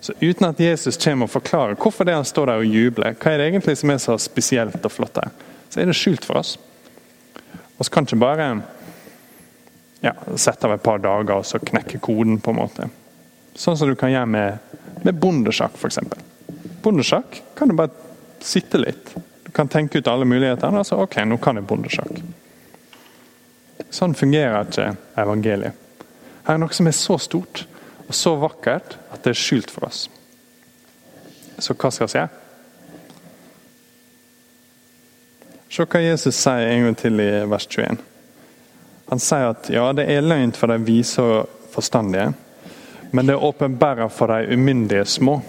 Så 0.00 0.16
Uten 0.16 0.48
at 0.48 0.64
Jesus 0.64 0.96
kommer 0.96 1.28
og 1.28 1.36
forklarer 1.36 1.76
hvorfor 1.76 2.08
det 2.08 2.16
han 2.16 2.24
står 2.24 2.54
der 2.54 2.64
og 2.64 2.72
jubler, 2.72 3.20
hva 3.20 3.36
er 3.36 3.38
det 3.44 3.52
egentlig 3.52 3.76
som 3.84 3.92
er 3.92 4.00
så 4.00 4.16
spesielt 4.16 4.80
og 4.80 4.96
flott 4.96 5.20
her, 5.20 5.32
så 5.68 5.84
er 5.84 5.92
det 5.92 6.00
skjult 6.00 6.24
for 6.24 6.40
oss. 6.40 6.56
Vi 7.76 7.92
kan 7.92 8.08
ikke 8.08 8.24
bare 8.24 8.52
ja, 10.00 10.14
sette 10.36 10.66
av 10.66 10.74
et 10.74 10.82
par 10.82 11.00
dager 11.02 11.40
og 11.40 11.46
så 11.46 11.60
knekke 11.62 12.00
koden, 12.02 12.40
på 12.40 12.54
en 12.54 12.60
måte. 12.60 12.88
Sånn 13.54 13.76
som 13.76 13.90
du 13.90 13.96
kan 13.98 14.12
gjøre 14.12 14.28
med, 14.30 14.76
med 15.04 15.18
bondesjakk, 15.20 15.76
f.eks. 15.76 16.00
Bondesjakk 16.84 17.42
kan 17.58 17.68
du 17.68 17.76
bare 17.76 17.92
sitte 18.40 18.80
litt. 18.80 19.12
Du 19.44 19.52
kan 19.52 19.68
tenke 19.68 19.98
ut 19.98 20.08
alle 20.08 20.24
mulighetene. 20.24 20.80
og 20.80 20.86
så, 20.86 21.00
ok, 21.04 21.20
nå 21.26 21.36
kan 21.42 21.60
jeg 21.60 21.68
bondesjakk. 21.68 22.22
Sånn 23.90 24.14
fungerer 24.14 24.68
ikke 24.68 24.92
evangeliet. 25.18 25.76
Her 26.46 26.56
er 26.56 26.62
noe 26.62 26.74
som 26.74 26.88
er 26.88 26.96
så 26.96 27.18
stort 27.20 27.66
og 28.06 28.14
så 28.16 28.34
vakkert 28.40 28.96
at 29.12 29.22
det 29.24 29.34
er 29.34 29.38
skjult 29.38 29.70
for 29.70 29.86
oss. 29.90 30.06
Så 31.60 31.76
hva 31.76 31.90
skal 31.92 32.08
vi 32.08 32.18
gjøre? 32.18 32.36
Se 35.70 35.84
hva 35.86 36.00
Jesus 36.02 36.38
sier 36.40 36.72
en 36.72 36.88
gang 36.88 36.96
til 36.98 37.22
i 37.22 37.28
vers 37.46 37.68
21. 37.70 38.00
Han 39.10 39.18
sier 39.18 39.50
at 39.50 39.70
ja, 39.74 39.88
det 39.92 40.06
er 40.06 40.22
løgn 40.22 40.52
for 40.54 40.70
de 40.70 40.78
vise 40.86 41.22
og 41.22 41.70
forstandige, 41.74 42.30
men 43.10 43.26
det 43.26 43.34
er 43.34 43.44
åpenbæra 43.44 44.06
for 44.08 44.30
de 44.30 44.54
umyndige 44.54 45.04
små. 45.04 45.40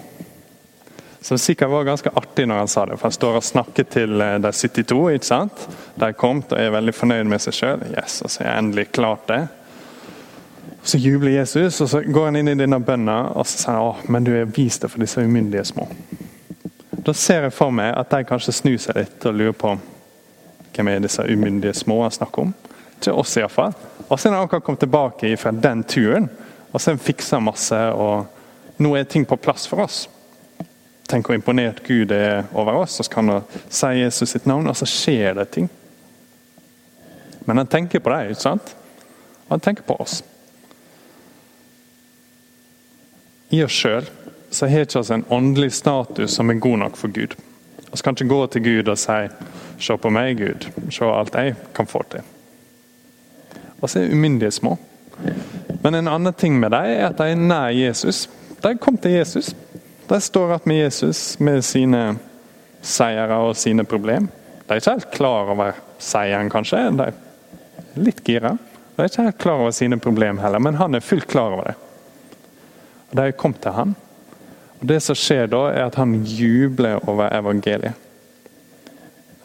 Som 1.21 1.37
sikkert 1.37 1.69
var 1.69 1.85
ganske 1.85 2.09
artig 2.17 2.47
når 2.49 2.63
han 2.63 2.67
sa 2.67 2.85
det, 2.89 2.97
for 2.97 3.11
han 3.11 3.13
står 3.13 3.35
og 3.37 3.43
snakker 3.45 3.85
til 3.85 4.21
eh, 4.21 4.39
de 4.41 4.51
72. 4.51 5.13
ikke 5.13 5.25
sant? 5.25 5.67
De 5.93 6.07
er 6.07 6.17
kommet 6.17 6.49
og 6.49 6.57
er 6.57 6.73
veldig 6.73 6.95
fornøyd 6.97 7.29
med 7.29 7.43
seg 7.43 7.53
sjøl. 7.53 7.83
Yes, 7.93 8.23
og 8.25 8.33
så 8.33 8.41
har 8.41 8.49
jeg 8.49 8.63
endelig 8.63 8.87
klart 8.97 9.29
det. 9.29 9.41
Så 10.81 10.97
jubler 10.97 11.35
Jesus, 11.35 11.77
og 11.85 11.89
så 11.89 12.01
går 12.01 12.31
han 12.31 12.41
inn 12.41 12.49
i 12.49 12.57
denne 12.57 12.81
bønna 12.81 13.19
og 13.35 13.45
så 13.45 13.61
sier 13.67 13.77
han, 13.77 14.09
men 14.09 14.25
du 14.25 14.33
er 14.33 14.49
vist 14.49 14.81
det 14.81 14.89
for 14.89 15.05
disse 15.05 15.21
umyndige 15.21 15.67
små. 15.69 15.85
Da 17.05 17.13
ser 17.13 17.45
jeg 17.45 17.53
for 17.53 17.69
meg 17.73 17.93
at 17.93 18.09
de 18.09 18.25
kanskje 18.25 18.57
snur 18.57 18.81
seg 18.81 18.97
litt 18.97 19.29
og 19.29 19.37
lurer 19.37 19.57
på 19.57 19.77
hvem 20.73 20.89
er 20.89 21.05
disse 21.05 21.21
umyndige 21.29 21.77
små 21.77 22.01
han 22.01 22.17
snakker 22.17 22.49
om. 22.49 22.57
Til 23.01 23.17
oss 23.17 23.37
iallfall. 23.37 23.73
Og 24.07 24.19
så 24.19 24.29
når 24.29 24.43
han 24.43 24.51
kan 24.51 24.61
komme 24.61 24.79
tilbake 24.81 25.33
fra 25.37 25.51
den 25.51 25.83
turen, 25.83 26.29
og 26.71 26.81
så 26.81 26.95
fiksa 26.97 27.39
masse, 27.43 27.77
og 27.91 28.81
nå 28.81 28.95
er 28.95 29.07
ting 29.09 29.25
på 29.27 29.37
plass 29.41 29.67
for 29.67 29.83
oss. 29.83 30.05
Tenk 31.09 31.27
hvor 31.27 31.35
imponert 31.35 31.81
Gud 31.83 32.11
er 32.15 32.45
over 32.53 32.83
oss, 32.83 32.99
og 32.99 33.07
så 33.07 33.11
kan 33.11 33.29
han 33.29 33.61
si 33.69 33.91
Jesus 33.99 34.31
sitt 34.31 34.47
navn, 34.47 34.69
og 34.69 34.77
så 34.77 34.87
skjer 34.87 35.35
det 35.39 35.49
ting. 35.51 35.69
Men 37.45 37.57
han 37.57 37.67
tenker 37.67 37.99
på 37.99 38.13
deg, 38.13 38.31
ikke 38.31 38.45
sant? 38.45 38.75
Han 39.49 39.59
tenker 39.59 39.83
på 39.83 39.97
oss. 39.99 40.21
I 43.51 43.63
oss 43.65 43.75
sjøl 43.75 44.07
så 44.51 44.67
har 44.71 44.85
ikke 44.85 45.01
oss 45.01 45.11
en 45.11 45.25
åndelig 45.27 45.73
status 45.75 46.37
som 46.37 46.51
er 46.51 46.61
god 46.63 46.83
nok 46.85 46.99
for 46.99 47.11
Gud. 47.11 47.35
Vi 47.91 48.03
kan 48.03 48.15
ikke 48.15 48.31
gå 48.31 48.45
til 48.47 48.63
Gud 48.63 48.87
og 48.87 48.97
si 48.97 49.27
'Se 49.79 49.97
på 49.97 50.09
meg, 50.09 50.37
Gud. 50.37 50.91
Se 50.91 51.05
alt 51.05 51.35
jeg 51.35 51.55
kan 51.73 51.87
få 51.87 52.03
til'. 52.11 52.40
Og 53.81 53.89
så 53.89 53.99
er 53.99 54.13
umyndige 54.13 54.51
små. 54.51 54.77
Men 55.81 55.95
en 55.97 56.07
annen 56.07 56.33
ting 56.33 56.59
med 56.59 56.71
dem 56.71 56.85
er 56.93 57.07
at 57.09 57.17
de 57.17 57.31
er 57.31 57.39
nær 57.39 57.73
Jesus. 57.73 58.27
De 58.61 58.75
kom 58.77 58.97
til 58.97 59.17
Jesus. 59.17 59.55
De 60.07 60.19
står 60.21 60.51
igjen 60.51 60.69
med 60.69 60.81
Jesus 60.83 61.39
med 61.39 61.63
sine 61.65 62.01
seire 62.81 63.37
og 63.41 63.55
sine 63.57 63.85
problem. 63.85 64.27
De 64.67 64.73
er 64.73 64.81
ikke 64.81 64.93
helt 64.97 65.11
klar 65.13 65.49
over 65.53 65.79
seieren, 66.01 66.49
kanskje. 66.51 66.83
De 66.97 67.09
er 67.09 68.01
litt 68.01 68.21
gira. 68.27 68.53
De 68.95 69.01
er 69.01 69.09
ikke 69.09 69.25
helt 69.25 69.41
klar 69.41 69.63
over 69.63 69.73
sine 69.75 69.97
problem 69.99 70.41
heller, 70.43 70.59
men 70.59 70.77
han 70.79 70.95
er 70.95 71.05
fullt 71.05 71.27
klar 71.31 71.55
over 71.55 71.71
det. 71.71 71.75
Og 73.11 73.17
De 73.17 73.31
kom 73.31 73.53
til 73.53 73.71
han. 73.75 73.95
Og 74.81 74.87
Det 74.87 74.99
som 75.03 75.15
skjer 75.15 75.47
da, 75.47 75.65
er 75.71 75.85
at 75.85 75.95
han 75.95 76.23
jubler 76.25 77.01
over 77.09 77.29
evangeliet. 77.33 77.93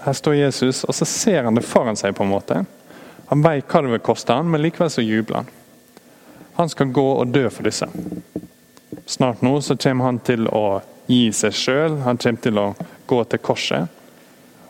Her 0.04 0.12
står 0.12 0.34
Jesus, 0.34 0.84
og 0.84 0.94
så 0.94 1.04
ser 1.04 1.44
han 1.44 1.56
det 1.56 1.64
foran 1.64 1.96
seg. 1.96 2.14
på 2.14 2.22
en 2.22 2.30
måte. 2.30 2.64
Han 3.30 3.42
vet 3.42 3.66
hva 3.70 3.82
det 3.82 3.94
vil 3.94 4.04
koste 4.06 4.34
han, 4.36 4.50
men 4.50 4.62
likevel 4.62 4.90
så 4.92 5.02
jubler 5.02 5.42
han. 5.42 5.52
Han 6.56 6.70
skal 6.72 6.92
gå 6.94 7.06
og 7.20 7.32
dø 7.34 7.48
for 7.52 7.68
disse. 7.68 7.88
Snart 9.06 9.42
nå 9.44 9.58
så 9.60 9.76
kommer 9.76 10.08
han 10.08 10.20
til 10.24 10.48
å 10.48 10.80
gi 11.06 11.28
seg 11.34 11.54
sjøl. 11.54 12.00
Han 12.06 12.18
kommer 12.22 12.42
til 12.42 12.60
å 12.62 12.66
gå 13.06 13.22
til 13.30 13.42
korset 13.44 13.92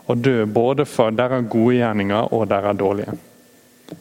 og 0.07 0.17
dø 0.23 0.45
både 0.45 0.85
for 0.87 1.11
deres 1.11 1.47
gode 1.51 1.79
gjerninger 1.81 2.33
og 2.33 2.47
deres 2.47 2.77
dårlige. 2.79 3.15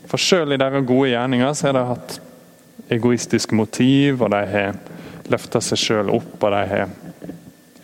For 0.06 0.22
sjøl 0.22 0.54
i 0.54 0.58
deres 0.60 0.86
gode 0.86 1.10
gjerninger 1.10 1.54
så 1.54 1.68
har 1.68 1.76
de 1.76 1.84
hatt 1.88 2.18
egoistiske 2.94 3.54
motiv, 3.58 4.22
og 4.22 4.30
de 4.30 4.42
har 4.52 4.78
løfta 5.30 5.60
seg 5.62 5.80
sjøl 5.82 6.12
opp, 6.14 6.36
og 6.38 6.54
de 6.54 6.62
har 6.70 6.92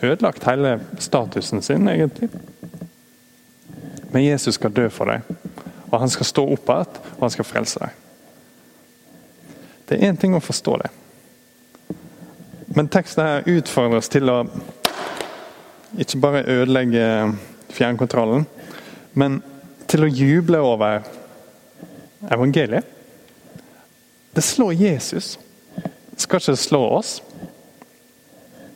ødelagt 0.03 0.47
hele 0.47 0.77
statusen 1.03 1.61
sin, 1.61 1.87
egentlig. 1.91 2.29
Men 4.11 4.23
Jesus 4.23 4.55
skal 4.55 4.71
dø 4.71 4.87
for 4.93 5.11
dem, 5.11 5.42
og 5.93 5.99
han 6.01 6.09
skal 6.09 6.25
stå 6.25 6.43
opp 6.55 6.69
igjen, 6.73 6.99
og 7.13 7.21
han 7.21 7.33
skal 7.33 7.45
frelse 7.45 7.79
deg. 7.83 7.99
Det 9.85 9.97
er 9.99 10.09
én 10.09 10.17
ting 10.17 10.33
å 10.33 10.41
forstå 10.41 10.77
det. 10.81 10.89
Men 12.73 12.89
teksten 12.89 13.21
her 13.21 13.49
utfordrer 13.53 13.99
oss 13.99 14.09
til 14.09 14.31
å 14.31 14.39
ikke 16.01 16.21
bare 16.23 16.45
ødelegge 16.49 17.03
fjernkontrollen, 17.73 18.47
men 19.13 19.41
til 19.91 20.07
å 20.07 20.09
juble 20.09 20.63
over 20.65 21.03
evangeliet. 22.33 22.87
Det 24.33 24.41
slår 24.41 24.73
Jesus. 24.73 25.35
Det 25.75 26.23
Skal 26.25 26.41
ikke 26.41 26.55
slå 26.57 26.81
oss? 26.95 27.19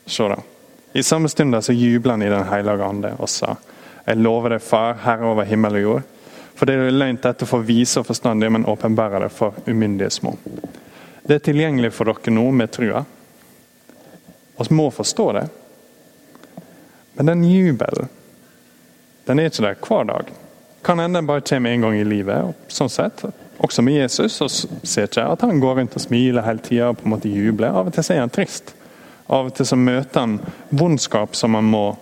Se 0.05 0.27
da. 0.29 0.37
I 0.93 1.03
samme 1.03 1.29
stund 1.29 1.57
så 1.63 1.73
jubler 1.73 2.13
han 2.13 2.21
i 2.21 2.29
Den 2.29 2.45
hellige 2.45 2.85
ande 2.85 3.15
og 3.17 3.29
sa 3.29 3.55
Jeg 4.05 4.21
lover 4.21 4.53
deg, 4.53 4.61
Far, 4.61 4.93
Herre 5.03 5.25
over 5.33 5.43
himmel 5.43 5.81
og 5.81 5.81
jord. 5.81 6.13
For 6.57 6.65
det 6.65 6.73
er 6.73 6.89
løgn 6.91 7.19
dette 7.21 7.45
for 7.45 7.65
vise 7.65 8.01
og 8.01 8.07
forstandige, 8.09 8.49
men 8.49 8.65
åpenbærer 8.65 9.27
det 9.27 9.31
for 9.33 9.53
umyndige 9.69 10.09
små. 10.09 10.33
Det 11.27 11.35
er 11.35 11.45
tilgjengelig 11.45 11.91
for 11.93 12.09
dere 12.09 12.33
nå 12.33 12.47
med 12.51 12.71
trua. 12.73 13.03
Vi 14.57 14.75
må 14.75 14.89
forstå 14.91 15.31
det. 15.37 15.47
Men 17.13 17.25
den 17.25 17.43
jubelen, 17.43 18.09
den 19.25 19.39
er 19.39 19.51
ikke 19.51 19.65
der 19.65 19.77
hver 19.87 20.03
dag. 20.09 20.33
Kan 20.85 20.99
hende 20.99 21.19
den 21.19 21.27
bare 21.27 21.41
kommer 21.41 21.69
en 21.69 21.81
gang 21.81 21.95
i 21.99 22.03
livet. 22.03 22.43
og 22.43 22.53
sånn 22.67 22.89
sett, 22.89 23.25
Også 23.57 23.81
med 23.81 23.93
Jesus 23.93 24.33
så 24.37 24.47
ser 24.83 25.07
ikke 25.07 25.23
at 25.25 25.41
han 25.41 25.59
går 25.59 25.75
rundt 25.75 25.95
og 25.95 26.01
smiler 26.01 26.45
hele 26.45 26.59
tida 26.59 26.89
og 26.89 26.97
på 26.97 27.05
en 27.05 27.15
måte 27.15 27.29
jubler. 27.29 27.73
Av 27.73 27.87
og 27.87 27.93
til 27.93 28.13
er 28.13 28.19
han 28.19 28.29
trist. 28.29 28.75
Av 29.27 29.49
og 29.49 29.55
til 29.57 29.65
så 29.65 29.75
møter 29.75 30.19
han 30.19 30.39
vondskap 30.69 31.35
som 31.35 31.57
han 31.57 31.65
må 31.65 31.97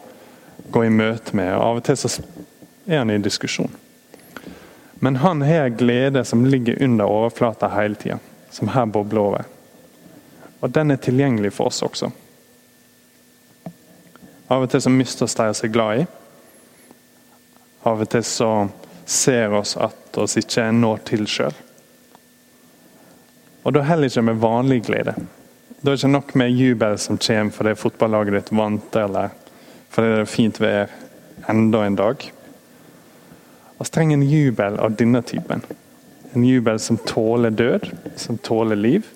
gå 0.72 0.84
i 0.84 0.90
møte 0.90 1.36
med. 1.36 1.54
og 1.56 1.62
Av 1.64 1.78
og 1.78 1.84
til 1.84 1.98
så 1.98 2.12
er 2.88 2.98
han 2.98 3.10
i 3.10 3.18
diskusjon. 3.18 3.72
Men 5.00 5.16
han 5.16 5.42
har 5.42 5.70
glede 5.70 6.24
som 6.26 6.46
ligger 6.46 6.84
under 6.84 7.06
overflata 7.06 7.68
hele 7.68 7.96
tida, 7.96 8.20
som 8.50 8.68
her 8.68 8.86
bobler 8.86 9.22
over. 9.22 9.46
Og 10.60 10.70
den 10.70 10.92
er 10.92 11.02
tilgjengelig 11.02 11.54
for 11.54 11.70
oss 11.70 11.84
også. 11.86 12.12
Av 14.48 14.62
og 14.62 14.70
til 14.70 14.82
så 14.82 14.94
mister 14.94 15.26
oss 15.26 15.36
de 15.38 15.48
vi 15.50 15.68
er 15.68 15.74
glad 15.74 16.02
i. 16.02 16.08
Av 17.86 18.02
og 18.02 18.10
til 18.10 18.24
så 18.26 18.52
ser 19.06 19.54
oss 19.54 19.76
at 19.78 20.18
oss 20.22 20.38
ikke 20.42 20.70
når 20.74 21.02
til 21.10 21.26
sjøl. 21.30 21.56
Og 23.66 23.74
da 23.74 23.82
heller 23.86 24.10
ikke 24.10 24.26
med 24.26 24.42
vanlig 24.42 24.84
glede. 24.86 25.16
Da 25.16 25.92
er 25.92 25.96
det 25.96 26.00
ikke 26.00 26.14
nok 26.14 26.34
med 26.38 26.54
jubel 26.54 26.98
som 27.02 27.18
kommer 27.22 27.54
fordi 27.54 27.76
fotballaget 27.78 28.38
ditt 28.38 28.52
vant, 28.58 28.96
eller 28.96 29.34
fordi 29.94 30.12
det 30.14 30.22
er 30.22 30.30
fint 30.30 30.62
vær 30.62 30.94
enda 31.50 31.84
en 31.86 31.98
dag. 31.98 32.26
Vi 33.78 33.86
trenger 33.86 34.18
en 34.18 34.30
jubel 34.30 34.80
av 34.80 34.96
denne 34.96 35.22
typen. 35.22 35.62
En 36.34 36.44
jubel 36.44 36.80
som 36.80 36.98
tåler 36.98 37.50
død, 37.50 37.90
som 38.16 38.38
tåler 38.38 38.76
liv, 38.76 39.08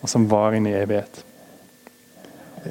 og 0.00 0.10
som 0.10 0.26
varer 0.28 0.58
inn 0.58 0.66
i 0.68 0.76
evighet. 0.76 1.24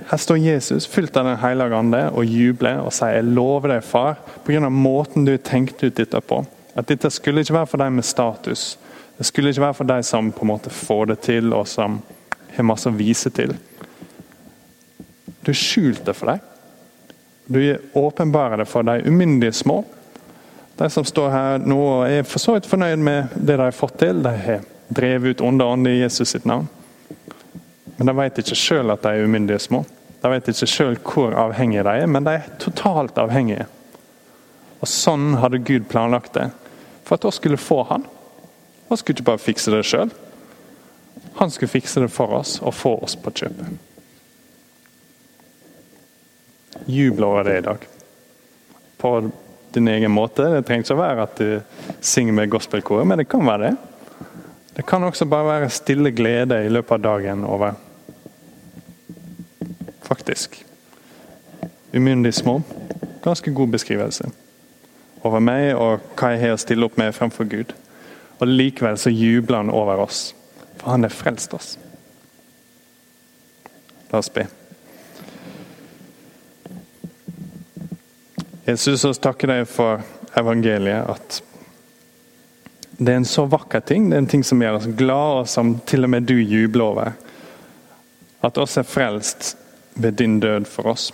her 0.10 0.18
står 0.18 0.38
Jesus 0.38 0.88
fylt 0.88 1.18
av 1.18 1.26
Den 1.26 1.38
hellige 1.38 1.76
ande 1.76 2.10
og 2.10 2.26
jubler 2.26 2.80
og 2.82 2.94
sier 2.94 3.16
jeg 3.16 3.24
lover 3.24 3.76
deg, 3.76 3.84
far, 3.84 4.16
pga. 4.46 4.70
måten 4.70 5.26
du 5.26 5.38
tenkte 5.38 5.88
ut 5.88 5.96
dette 5.96 6.22
på. 6.22 6.46
At 6.76 6.88
dette 6.88 7.10
skulle 7.10 7.42
ikke 7.42 7.54
være 7.54 7.70
for 7.70 7.78
deg 7.78 7.92
med 7.92 8.06
status. 8.06 8.78
Det 9.18 9.26
skulle 9.26 9.50
ikke 9.50 9.62
være 9.62 9.74
for 9.74 9.86
deg 9.86 10.06
som 10.06 10.32
på 10.32 10.42
en 10.42 10.48
måte 10.48 10.70
får 10.70 11.06
det 11.06 11.20
til 11.22 11.54
og 11.54 11.68
som 11.68 12.02
har 12.56 12.64
masse 12.64 12.90
å 12.90 12.98
vise 12.98 13.30
til. 13.30 13.54
Du 15.44 15.52
har 15.52 15.60
skjult 15.60 16.06
det 16.06 16.16
for 16.18 16.34
deg. 16.34 16.40
Du 17.46 17.60
åpenbarer 17.94 18.58
det 18.64 18.66
for 18.66 18.84
de 18.88 19.04
umyndige 19.06 19.54
små. 19.54 19.84
De 20.78 20.90
som 20.90 21.06
står 21.06 21.30
her 21.30 21.66
nå 21.66 21.80
og 21.80 22.06
er 22.10 22.24
for 22.26 22.42
så 22.42 22.56
vidt 22.56 22.70
fornøyd 22.70 23.02
med 23.04 23.36
det 23.36 23.58
de 23.58 23.68
har 23.68 23.76
fått 23.78 24.00
til. 24.02 24.24
De 24.26 24.32
har 24.34 24.64
drevet 24.94 25.36
ut 25.36 25.44
onde 25.46 25.66
ånder 25.66 25.92
i 25.94 26.02
Jesus 26.02 26.34
sitt 26.34 26.48
navn. 26.50 26.70
Men 27.98 28.10
de 28.10 28.16
vet 28.18 28.42
ikke 28.42 28.58
sjøl 28.58 28.94
at 28.94 29.04
de 29.06 29.14
er 29.14 29.28
umyndige 29.28 29.62
små. 29.62 29.84
De 30.24 30.32
vet 30.32 30.50
ikke 30.50 30.70
sjøl 30.70 30.98
hvor 31.04 31.36
avhengige 31.38 31.86
de 31.86 31.94
er, 32.04 32.10
men 32.10 32.26
de 32.26 32.38
er 32.40 32.50
totalt 32.62 33.18
avhengige. 33.22 33.68
Og 34.82 34.90
Sånn 34.90 35.38
hadde 35.40 35.62
Gud 35.64 35.86
planlagt 35.92 36.34
det, 36.36 36.50
for 37.06 37.16
at 37.16 37.28
vi 37.28 37.32
skulle 37.38 37.62
få 37.62 37.84
Han. 37.92 38.08
Han 38.90 39.00
skulle 39.00 39.18
ikke 39.18 39.30
bare 39.30 39.42
fikse 39.42 39.72
det 39.72 39.86
sjøl. 39.88 40.12
Han 41.40 41.52
skulle 41.52 41.72
fikse 41.72 42.02
det 42.04 42.12
for 42.12 42.34
oss 42.40 42.58
og 42.62 42.76
få 42.76 42.98
oss 43.06 43.16
på 43.20 43.32
kjøpet. 43.32 43.78
Jubel 46.90 47.24
over 47.24 47.48
det 47.48 47.58
i 47.58 47.66
dag. 47.66 47.88
På 48.98 49.16
din 49.74 49.88
egen 49.92 50.12
måte. 50.12 50.46
Det 50.54 50.66
trenger 50.68 50.86
ikke 50.86 50.98
å 50.98 51.02
være 51.02 51.26
at 51.26 51.42
du 51.42 52.04
synger 52.04 52.38
med 52.38 52.52
gospelkoret, 52.54 53.08
men 53.08 53.22
det 53.22 53.28
kan 53.32 53.46
være 53.46 53.70
det. 53.70 53.74
Det 54.74 54.86
kan 54.90 55.04
også 55.06 55.28
bare 55.30 55.50
være 55.52 55.74
stille 55.74 56.12
glede 56.16 56.64
i 56.66 56.72
løpet 56.72 56.98
av 56.98 57.04
dagen 57.10 57.44
over 57.48 57.80
Faktisk. 60.04 60.58
Umyndig 61.94 62.34
små. 62.36 62.58
Ganske 63.24 63.54
god 63.56 63.72
beskrivelse 63.78 64.28
over 65.24 65.40
meg 65.40 65.72
og 65.80 66.04
hva 66.20 66.34
jeg 66.34 66.42
har 66.44 66.58
å 66.58 66.60
stille 66.60 66.88
opp 66.88 66.98
med 67.00 67.16
fremfor 67.16 67.48
Gud. 67.50 67.72
Og 68.42 68.50
Likevel 68.50 69.00
så 69.00 69.14
jubler 69.14 69.62
han 69.62 69.72
over 69.72 70.04
oss, 70.04 70.34
for 70.82 70.92
han 70.92 71.08
har 71.08 71.14
frelst 71.16 71.56
oss. 71.56 71.78
La 74.12 74.20
oss 74.20 74.30
be. 74.34 74.46
Jesus, 78.66 79.06
vi 79.06 79.14
takker 79.14 79.52
deg 79.52 79.66
for 79.68 80.04
evangeliet. 80.40 81.10
At 81.10 81.42
det 82.98 83.12
er 83.12 83.20
en 83.20 83.28
så 83.28 83.44
vakker 83.50 83.84
ting. 83.84 84.08
Det 84.10 84.16
er 84.16 84.24
en 84.24 84.32
ting 84.32 84.46
som 84.48 84.62
gjør 84.64 84.78
oss 84.80 84.88
glad, 84.88 85.42
og 85.42 85.50
som 85.52 85.76
til 85.90 86.08
og 86.08 86.14
med 86.14 86.30
du 86.30 86.38
jubler 86.38 86.86
over. 86.86 87.12
At 88.44 88.60
oss 88.62 88.78
er 88.80 88.88
frelst 88.88 89.56
ved 90.00 90.16
din 90.22 90.40
død 90.40 90.70
for 90.72 90.94
oss. 90.94 91.12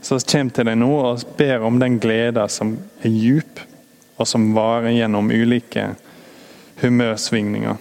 Så 0.00 0.18
vi 0.18 0.26
kommer 0.28 0.52
til 0.52 0.68
deg 0.68 0.76
nå 0.76 0.90
og 1.00 1.24
ber 1.38 1.64
om 1.64 1.80
den 1.80 1.96
gleden 2.00 2.52
som 2.52 2.76
er 3.00 3.08
djup, 3.16 3.62
og 4.20 4.28
som 4.28 4.52
varer 4.54 4.92
gjennom 4.92 5.32
ulike 5.32 5.88
humørsvingninger. 6.82 7.80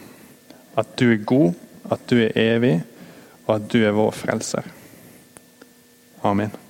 At 0.80 0.96
du 0.98 1.10
er 1.12 1.28
god, 1.28 1.52
at 1.92 2.08
du 2.10 2.22
er 2.24 2.40
evig, 2.40 2.78
og 3.46 3.58
at 3.60 3.70
du 3.74 3.82
er 3.84 3.96
vår 4.00 4.16
frelser. 4.16 4.72
Amen. 6.24 6.63